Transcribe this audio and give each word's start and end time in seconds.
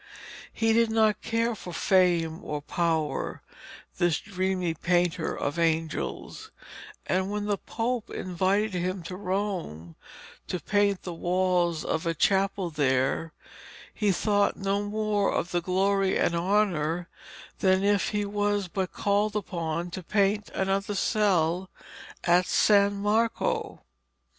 He 0.51 0.73
did 0.73 0.89
not 0.89 1.21
care 1.21 1.53
for 1.53 1.71
fame 1.71 2.43
or 2.43 2.59
power, 2.59 3.43
this 3.99 4.19
dreamy 4.19 4.73
painter 4.73 5.37
of 5.37 5.59
angels, 5.59 6.49
and 7.05 7.29
when 7.29 7.45
the 7.45 7.59
Pope 7.59 8.09
invited 8.09 8.73
him 8.73 9.03
to 9.03 9.15
Rome 9.15 9.95
to 10.47 10.59
paint 10.59 11.03
the 11.03 11.13
walls 11.13 11.85
of 11.85 12.07
a 12.07 12.15
chapel 12.15 12.71
there, 12.71 13.33
he 13.93 14.11
thought 14.11 14.57
no 14.57 14.81
more 14.81 15.31
of 15.31 15.51
the 15.51 15.61
glory 15.61 16.17
and 16.17 16.33
honour 16.33 17.07
than 17.59 17.83
if 17.83 18.09
he 18.09 18.25
was 18.25 18.67
but 18.67 18.91
called 18.91 19.35
upon 19.35 19.91
to 19.91 20.01
paint 20.01 20.49
another 20.55 20.95
cell 20.95 21.69
at 22.23 22.47
San 22.47 22.95
Marco. 22.95 23.83